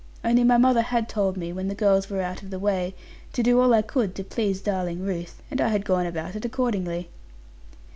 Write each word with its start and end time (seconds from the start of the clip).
Only 0.23 0.43
my 0.43 0.57
mother 0.57 0.81
had 0.81 1.07
told 1.07 1.37
me, 1.37 1.53
when 1.53 1.67
the 1.67 1.75
girls 1.75 2.09
were 2.09 2.21
out 2.21 2.41
of 2.41 2.49
the 2.49 2.57
way, 2.57 2.95
to 3.33 3.43
do 3.43 3.61
all 3.61 3.71
I 3.71 3.83
could 3.83 4.15
to 4.15 4.23
please 4.23 4.59
darling 4.59 5.03
Ruth, 5.05 5.43
and 5.51 5.61
I 5.61 5.67
had 5.67 5.85
gone 5.85 6.07
about 6.07 6.35
it 6.35 6.43
accordingly. 6.43 7.09